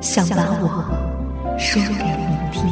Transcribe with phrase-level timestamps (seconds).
[0.00, 1.58] 想把我。
[1.58, 2.70] 说给你听。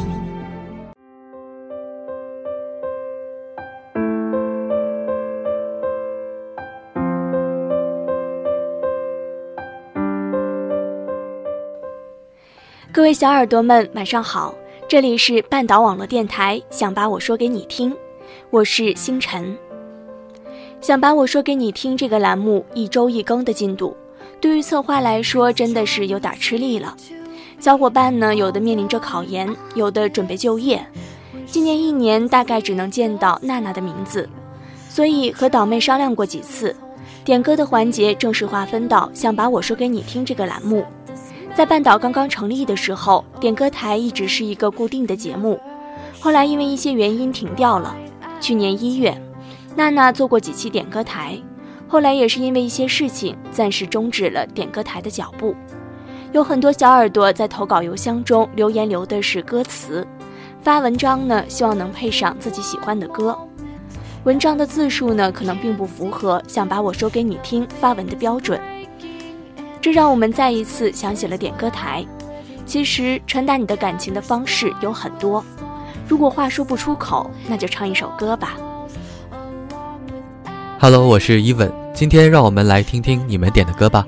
[12.93, 14.55] 各位小耳朵们，晚上好！
[14.87, 17.93] 这里是半岛网络电台，想把我说给你听，
[18.49, 19.57] 我是星辰。
[20.79, 23.95] 想把我说给你听这个栏目一周一更的进度，
[24.39, 26.95] 对于策划来说真的是有点吃力了。
[27.59, 30.85] 小伙伴呢，有的面临着考研，有的准备就业，
[31.47, 34.29] 今年一年大概只能见到娜娜的名字，
[34.89, 36.75] 所以和岛妹商量过几次，
[37.25, 40.85] 点歌的环节正式划分到想把我说给你听这个栏目。
[41.55, 45.59] 在半岛刚刚成立的时候，点歌台一直是一个固定的节目，
[46.19, 47.95] 后来因为一些原因停掉了。
[48.39, 49.19] 去年一月，
[49.75, 51.35] 娜娜做过几期点歌台，
[51.87, 55.55] 后来也是因为一些事情暂时终止了点歌台的脚步。
[56.37, 60.05] 有很多小耳朵在投稿邮箱中留言，留的是歌词；
[60.61, 63.35] 发文章呢，希望能配上自己喜欢的歌。
[64.23, 68.61] 文章的字数呢，可能并不符合想把我说给你听发文的标准。
[69.81, 72.05] 这让我们再一次想起了点歌台。
[72.67, 75.43] 其实传达你的感情的方式有很多，
[76.07, 78.53] 如果话说不出口，那就唱一首歌吧。
[80.79, 84.05] Hello，我是伊文，今天让我们来听听你们点的歌吧。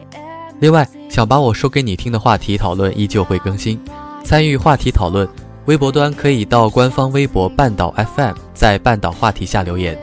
[0.59, 3.79] 另外，想把我说给你听的话题讨论依旧会更新，
[4.23, 5.27] 参与话题讨论，
[5.65, 9.95] 微博端可以到官方微博半岛 FM，在半岛话题下留言；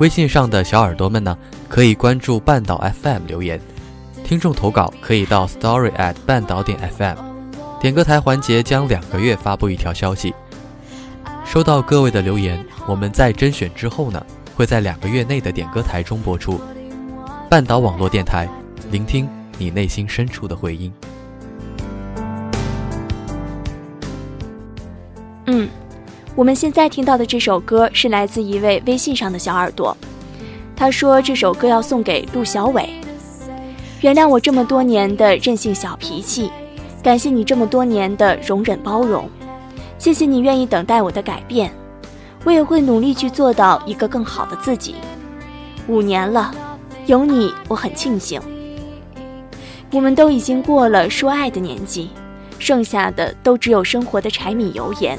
[0.00, 1.38] 微信上的小耳朵们呢，
[1.68, 3.60] 可以关注半岛 FM 留言。
[4.24, 7.16] 听众投稿可以到 story at 半岛点 FM。
[7.80, 10.34] 点歌台环节将两个月发布一条消息，
[11.46, 14.20] 收到各位的留言，我们在甄选之后呢，
[14.54, 16.60] 会在两个月内的点歌台中播出。
[17.48, 18.48] 半岛网络电台，
[18.90, 19.28] 聆听。
[19.60, 20.90] 你内心深处的回音。
[25.44, 25.68] 嗯，
[26.34, 29.94] 我们现在听到的这首歌是来自一位微信上的小耳朵，
[30.74, 32.88] 他说这首歌要送给陆小伟。
[34.00, 36.50] 原谅我这么多年的任性小脾气，
[37.02, 39.28] 感谢你这么多年的容忍包容，
[39.98, 41.70] 谢谢你愿意等待我的改变，
[42.44, 44.94] 我也会努力去做到一个更好的自己。
[45.86, 46.50] 五年了，
[47.04, 48.40] 有你我很庆幸。
[49.92, 52.10] 我们都已经过了说爱的年纪，
[52.58, 55.18] 剩下的都只有生活的柴米油盐。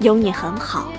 [0.00, 0.90] 有你很好。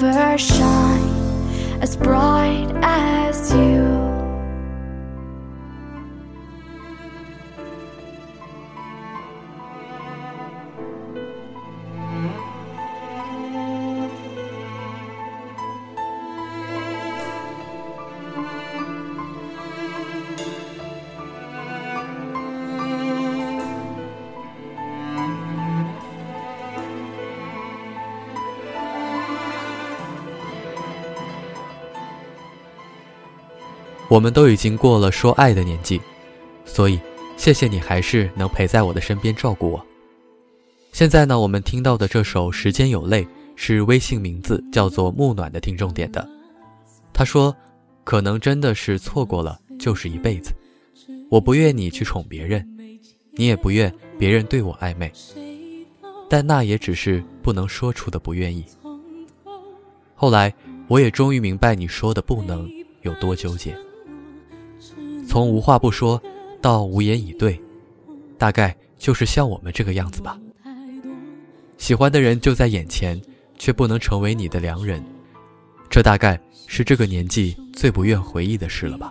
[0.00, 3.91] never shine as bright as you.
[34.12, 35.98] 我们都已经过了说爱的年纪，
[36.66, 37.00] 所以
[37.38, 39.82] 谢谢你还是能陪在我的身边照顾我。
[40.92, 43.24] 现在呢，我们听到的这首《时间有泪》
[43.56, 46.28] 是微信名字叫做木暖的听众点的。
[47.10, 47.56] 他说
[48.04, 50.52] ：“可能真的是错过了，就是一辈子。
[51.30, 52.62] 我不愿你去宠别人，
[53.30, 55.10] 你也不愿别人对我暧昧，
[56.28, 58.62] 但那也只是不能说出的不愿意。
[60.14, 60.52] 后来
[60.86, 62.70] 我也终于明白你说的不能
[63.00, 63.74] 有多纠结。”
[65.32, 66.22] 从无话不说
[66.60, 67.58] 到无言以对，
[68.36, 70.38] 大概就是像我们这个样子吧。
[71.78, 73.18] 喜欢的人就在眼前，
[73.56, 75.02] 却不能成为你的良人，
[75.88, 79.10] 这大概是这个年纪最不愿回忆的事了吧。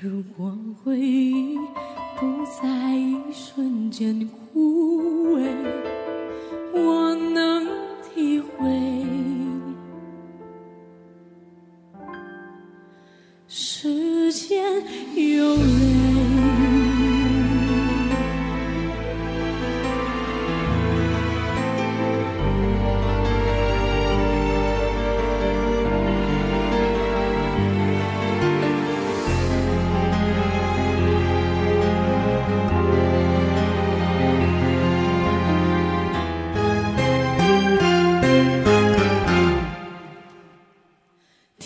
[0.00, 1.56] 如果回忆
[2.16, 5.97] 不在一瞬间枯萎，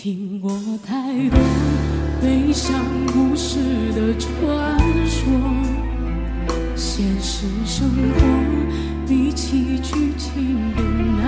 [0.03, 0.51] 听过
[0.85, 1.39] 太多
[2.21, 2.75] 悲伤
[3.07, 3.57] 故事
[3.93, 4.77] 的传
[5.07, 5.31] 说
[6.75, 8.19] 现实生活
[9.07, 11.22] 比起剧情更难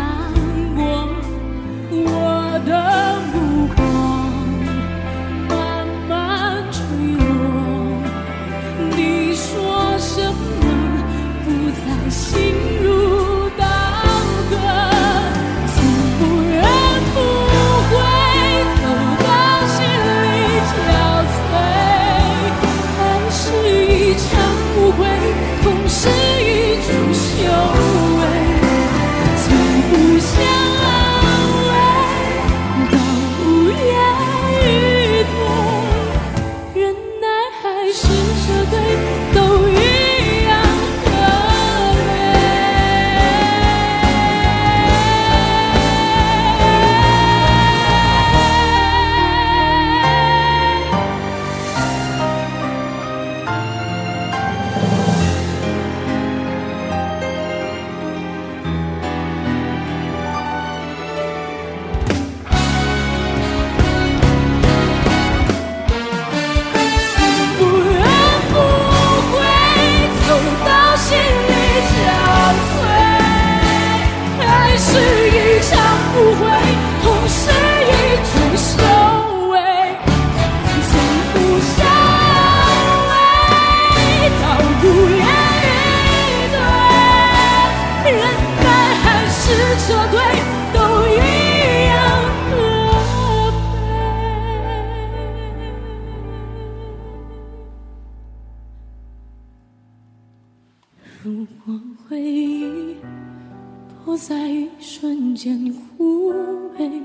[104.17, 106.31] 在一瞬间枯
[106.77, 107.03] 萎，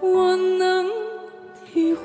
[0.00, 0.86] 我能
[1.72, 2.04] 体会。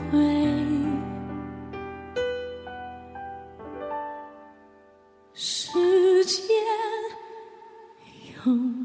[5.34, 6.46] 时间
[8.46, 8.85] 有。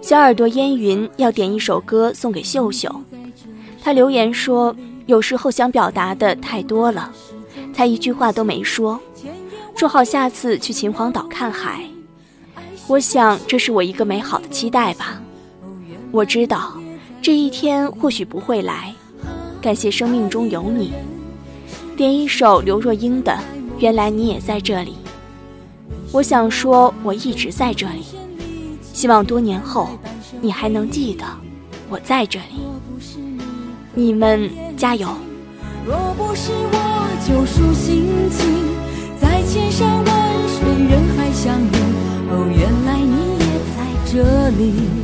[0.00, 2.94] 小耳朵烟云要点一首歌送给秀秀，
[3.82, 4.74] 他留言说，
[5.06, 7.10] 有时候想表达的太多了，
[7.72, 9.00] 才一句话都没说。
[9.76, 11.84] 说好下次去秦皇岛看海，
[12.86, 15.20] 我想这是我一个美好的期待吧。
[16.12, 16.74] 我知道
[17.20, 18.94] 这一天或许不会来，
[19.60, 20.92] 感谢生命中有你。
[21.96, 23.32] 点一首刘若英的
[23.78, 24.90] 《原来你也在这里》。
[26.12, 28.04] 我想说，我一直在这里，
[28.94, 29.90] 希望多年后
[30.40, 31.24] 你还能记得
[31.90, 32.64] 我在这里。
[33.92, 35.08] 你们加油！
[35.84, 36.78] 若不是我
[37.26, 38.46] 救赎心情，
[39.20, 40.06] 在千山万
[40.48, 40.58] 水
[40.88, 41.76] 人海相遇，
[42.30, 45.03] 哦，原来你也在这里。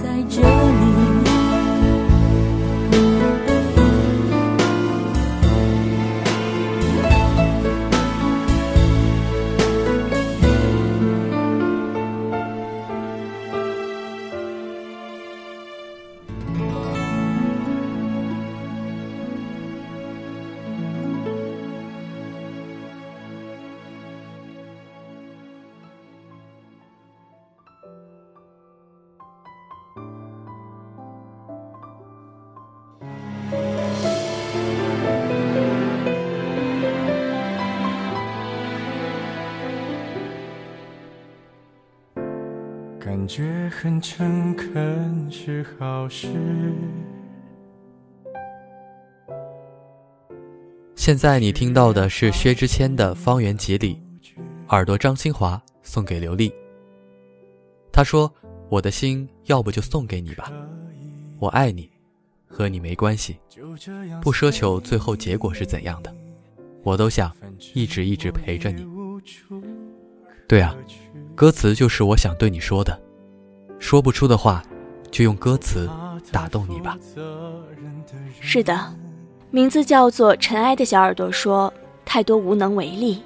[43.03, 46.27] 感觉很诚恳是好事。
[50.95, 53.99] 现在你听到的是薛之谦的《方圆几里》，
[54.67, 56.53] 耳朵张清华送给刘丽。
[57.91, 58.31] 他说
[58.69, 60.51] ：“我的心要不就送给你吧，
[61.39, 61.89] 我爱你，
[62.45, 63.39] 和你没关系，
[64.21, 66.15] 不奢求最后结果是怎样的，
[66.83, 67.35] 我都想
[67.73, 68.85] 一直一直陪着你。”
[70.47, 70.77] 对啊。
[71.35, 72.99] 歌词就是我想对你说的，
[73.79, 74.63] 说不出的话，
[75.09, 75.89] 就用歌词
[76.31, 76.97] 打动你吧。
[78.39, 78.93] 是的，
[79.49, 81.73] 名字叫做尘埃的小耳朵说，
[82.05, 83.23] 太多无能为力，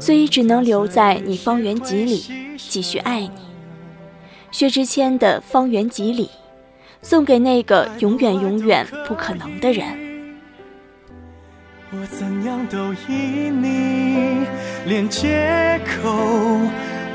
[0.00, 2.24] 所以只能留在你方圆几里，
[2.56, 3.30] 继续爱你。
[4.50, 6.26] 薛之谦的《方圆几里》，
[7.02, 9.86] 送给那个永远永远不可能的人。
[11.92, 14.46] 我怎样都依你，
[14.86, 16.10] 连借口。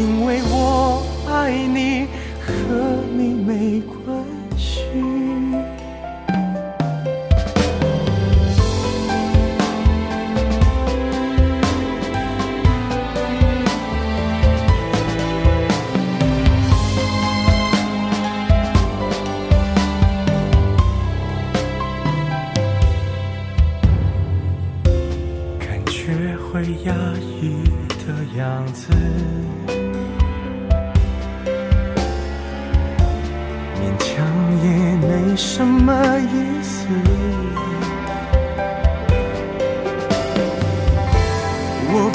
[0.00, 2.06] 因为我爱你，
[2.40, 2.52] 和
[3.14, 3.99] 你没关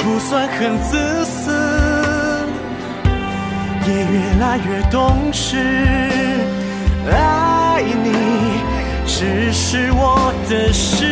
[0.06, 1.50] 不算很自私，
[3.88, 5.56] 也越来越懂事。
[7.10, 8.12] 爱你
[9.04, 11.04] 只是我的事。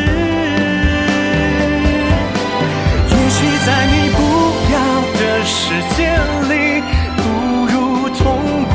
[3.10, 4.18] 也许在你不
[4.72, 4.78] 要
[5.18, 5.54] 的世
[5.96, 5.98] 界
[6.48, 6.54] 里，
[7.16, 7.22] 不
[7.66, 7.74] 如
[8.10, 8.22] 痛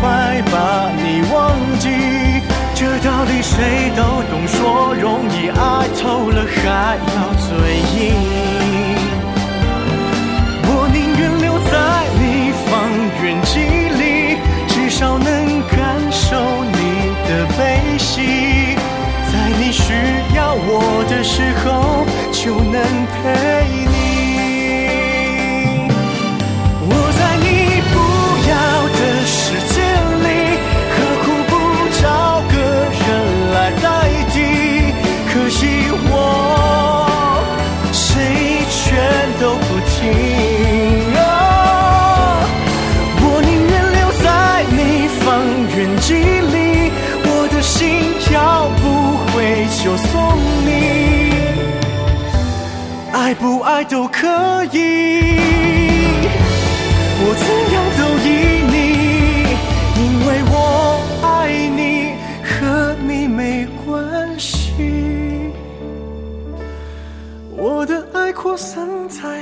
[0.02, 1.40] 快把你忘
[1.80, 1.88] 记。
[2.76, 7.48] 这道理谁都懂，说容易，爱透了还要嘴
[7.96, 8.69] 硬。
[13.24, 13.60] 远距
[13.90, 15.78] 离，至少能感
[16.10, 16.78] 受你
[17.28, 18.76] 的悲喜，
[19.32, 19.94] 在你需
[20.36, 21.79] 要我的时候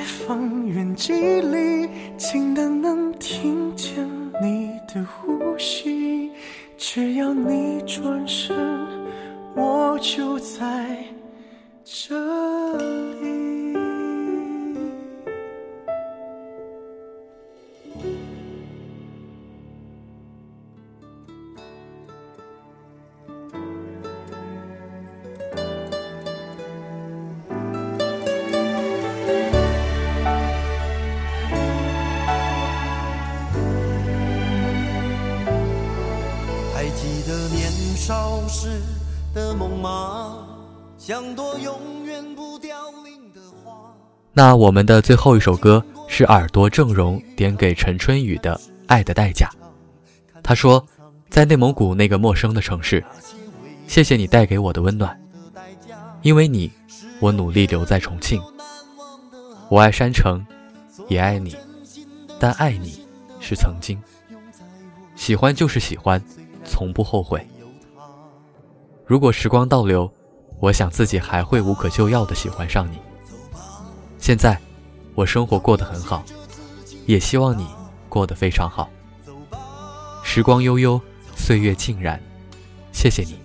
[0.08, 4.08] 方圆几里，近的能听见
[4.42, 6.32] 你的呼吸。
[6.78, 8.56] 只要你转身，
[9.56, 11.04] 我就在
[11.84, 12.16] 这
[12.78, 13.17] 里。
[37.48, 38.82] 年少时
[39.34, 40.48] 的梦吗？
[40.98, 43.94] 像朵永远不凋零的花。
[44.34, 48.56] 那我们的最后一首歌是耳朵郑容点给陈春雨的
[48.88, 49.50] 《爱的代价》。
[50.44, 50.86] 他说，
[51.30, 53.04] 在内蒙古那个陌生的城市，
[53.88, 55.20] 谢谢你带给我的温暖，
[56.22, 56.72] 因为你，
[57.20, 58.42] 我努力留在重庆。
[59.70, 60.46] 我爱山城，
[61.10, 61.56] 也爱你，
[62.40, 63.06] 但爱你
[63.40, 64.02] 是曾经。
[65.16, 66.22] 喜欢就是喜欢，
[66.68, 67.48] 从不后悔。
[69.06, 70.12] 如果时光倒流，
[70.60, 73.00] 我想自己还会无可救药的喜欢上你。
[74.20, 74.60] 现在，
[75.16, 76.24] 我生活过得很好，
[77.06, 77.66] 也希望你
[78.10, 78.90] 过得非常好。
[80.24, 81.00] 时光悠悠，
[81.36, 82.22] 岁月静然，
[82.92, 83.40] 谢谢你，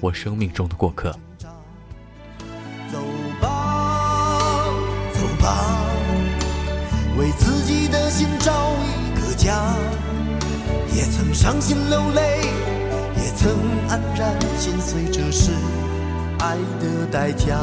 [0.00, 1.12] 我生命中的过客。
[2.90, 2.98] 走
[3.40, 4.64] 吧，
[5.12, 5.82] 走吧，
[7.18, 9.76] 为自己的心找一个家。
[10.96, 12.40] 也曾伤心流泪，
[13.16, 13.52] 也曾
[13.86, 15.52] 黯然心碎，这是
[16.38, 17.54] 爱的代价。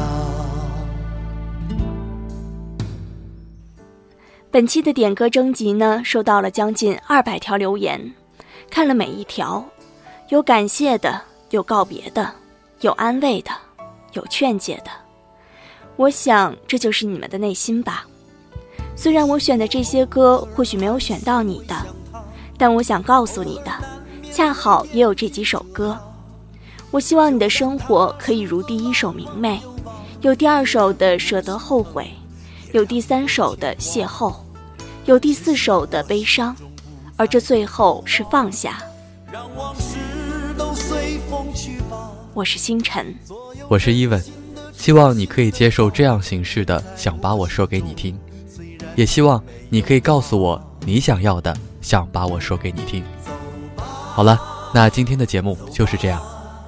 [4.52, 8.00] 本期的点歌征集呢，收到了将近二百条留言，
[8.70, 9.64] 看了每一条，
[10.28, 11.20] 有感谢的，
[11.50, 12.32] 有告别的，
[12.82, 13.50] 有安慰的，
[14.12, 14.92] 有劝解的。
[15.96, 18.06] 我想这就是你们的内心吧。
[18.94, 21.74] 虽然我选的这些歌或许没有选到你的，
[22.56, 23.72] 但我想告诉你的，
[24.32, 25.98] 恰好也有这几首歌。
[26.90, 29.60] 我希望你的生活可以如第一首明媚，
[30.20, 32.08] 有第二首的舍得后悔，
[32.72, 34.34] 有第三首的邂逅。
[35.06, 36.56] 有第四首的悲伤，
[37.18, 38.78] 而这最后是放下。
[42.32, 43.14] 我是星辰，
[43.68, 44.24] 我是伊文，
[44.72, 48.18] 希望你可以接受这样形式的想把我说给你听，
[48.96, 53.04] 也希望你可以告诉我你想要的想把我说给你听。
[53.76, 54.40] 好了，
[54.72, 56.18] 那今天的节目就是这样，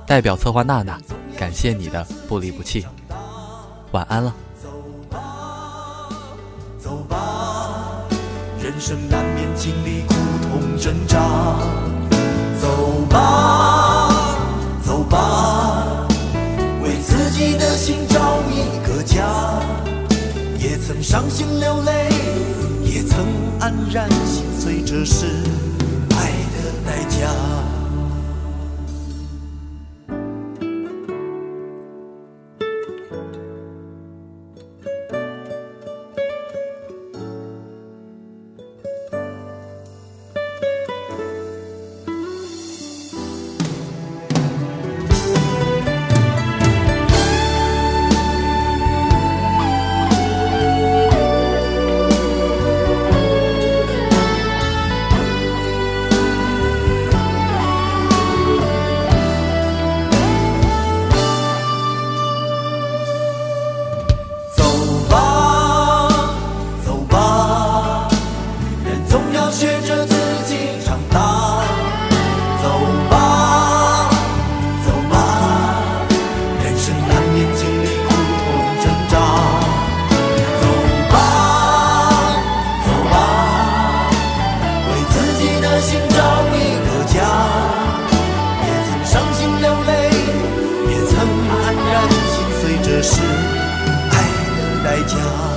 [0.06, 1.00] 代表策划娜娜，
[1.38, 2.86] 感谢你的不离不弃。
[3.92, 4.34] 晚安了。
[4.62, 4.68] 走
[5.10, 5.18] 吧，
[6.78, 8.02] 走吧，
[8.62, 11.18] 人生难免经历苦痛挣扎。
[12.60, 14.36] 走吧，
[14.84, 16.06] 走吧，
[16.82, 19.24] 为自己的心找一个家。
[20.58, 22.10] 也曾伤心流泪，
[22.96, 23.26] 也曾
[23.60, 25.26] 黯然心碎，这是
[26.12, 27.55] 爱的代价。
[93.06, 93.20] 是。
[94.10, 94.16] 爱
[94.56, 95.55] 的代价。